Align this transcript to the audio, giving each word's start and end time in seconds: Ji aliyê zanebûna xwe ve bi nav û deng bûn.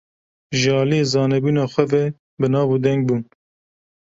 Ji 0.59 0.69
aliyê 0.81 1.05
zanebûna 1.11 1.65
xwe 1.71 1.83
ve 1.91 2.03
bi 2.39 2.47
nav 2.53 2.69
û 2.73 2.75
deng 2.83 3.01
bûn. 3.07 3.21